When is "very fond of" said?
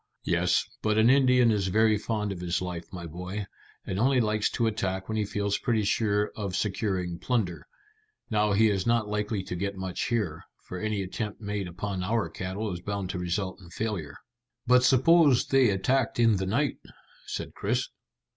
1.67-2.39